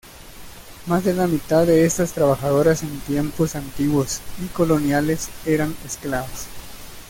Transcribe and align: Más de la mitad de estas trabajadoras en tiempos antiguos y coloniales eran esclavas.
Más 0.87 1.03
de 1.03 1.13
la 1.13 1.27
mitad 1.27 1.67
de 1.67 1.85
estas 1.85 2.13
trabajadoras 2.13 2.81
en 2.81 2.99
tiempos 3.01 3.55
antiguos 3.55 4.19
y 4.43 4.47
coloniales 4.47 5.29
eran 5.45 5.75
esclavas. 5.85 6.47